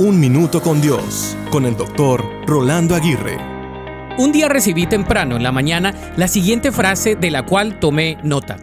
[0.00, 3.36] Un Minuto con Dios, con el doctor Rolando Aguirre.
[4.16, 8.56] Un día recibí temprano en la mañana la siguiente frase de la cual tomé nota.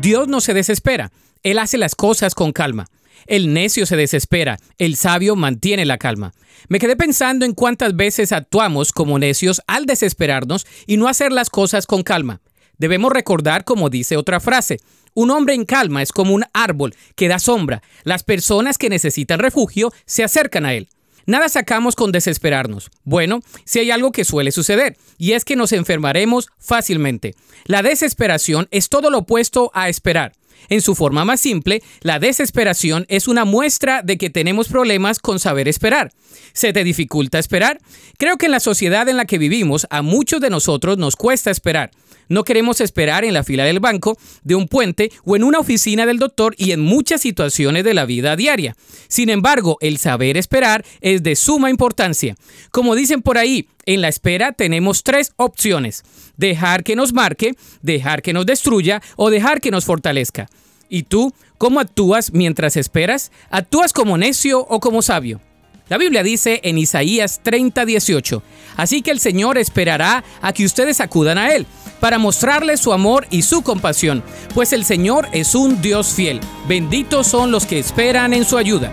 [0.00, 1.12] Dios no se desespera,
[1.44, 2.86] Él hace las cosas con calma.
[3.28, 6.32] El necio se desespera, el sabio mantiene la calma.
[6.68, 11.50] Me quedé pensando en cuántas veces actuamos como necios al desesperarnos y no hacer las
[11.50, 12.40] cosas con calma.
[12.80, 14.78] Debemos recordar, como dice otra frase,
[15.12, 17.82] un hombre en calma es como un árbol que da sombra.
[18.04, 20.88] Las personas que necesitan refugio se acercan a él.
[21.26, 22.90] Nada sacamos con desesperarnos.
[23.04, 27.34] Bueno, si hay algo que suele suceder, y es que nos enfermaremos fácilmente.
[27.66, 30.32] La desesperación es todo lo opuesto a esperar.
[30.68, 35.38] En su forma más simple, la desesperación es una muestra de que tenemos problemas con
[35.38, 36.12] saber esperar.
[36.52, 37.80] ¿Se te dificulta esperar?
[38.18, 41.50] Creo que en la sociedad en la que vivimos a muchos de nosotros nos cuesta
[41.50, 41.90] esperar.
[42.30, 46.06] No queremos esperar en la fila del banco, de un puente o en una oficina
[46.06, 48.76] del doctor y en muchas situaciones de la vida diaria.
[49.08, 52.36] Sin embargo, el saber esperar es de suma importancia.
[52.70, 56.04] Como dicen por ahí, en la espera tenemos tres opciones.
[56.36, 60.48] Dejar que nos marque, dejar que nos destruya o dejar que nos fortalezca.
[60.90, 63.32] ¿Y tú cómo actúas mientras esperas?
[63.48, 65.40] ¿Actúas como necio o como sabio?
[65.88, 68.42] La Biblia dice en Isaías 30:18,
[68.76, 71.66] así que el Señor esperará a que ustedes acudan a Él
[72.00, 74.24] para mostrarles su amor y su compasión,
[74.54, 76.40] pues el Señor es un Dios fiel.
[76.68, 78.92] Benditos son los que esperan en su ayuda.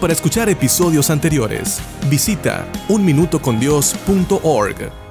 [0.00, 5.05] Para escuchar episodios anteriores, visita unminutocondios.org.